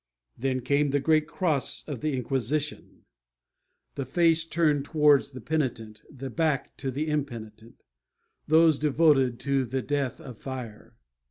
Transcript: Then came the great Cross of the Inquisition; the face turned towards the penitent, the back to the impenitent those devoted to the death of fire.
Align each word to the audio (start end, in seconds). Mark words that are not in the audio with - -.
Then 0.35 0.61
came 0.61 0.89
the 0.89 0.99
great 0.99 1.27
Cross 1.27 1.87
of 1.87 2.01
the 2.01 2.13
Inquisition; 2.17 3.05
the 3.93 4.03
face 4.03 4.45
turned 4.45 4.83
towards 4.83 5.29
the 5.29 5.41
penitent, 5.41 6.01
the 6.09 6.31
back 6.31 6.75
to 6.77 6.89
the 6.89 7.07
impenitent 7.07 7.83
those 8.47 8.79
devoted 8.79 9.39
to 9.41 9.63
the 9.63 9.83
death 9.83 10.19
of 10.19 10.39
fire. 10.39 10.95